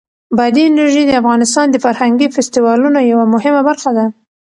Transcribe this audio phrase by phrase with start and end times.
[0.37, 4.05] بادي انرژي د افغانستان د فرهنګي فستیوالونو یوه مهمه برخه ده.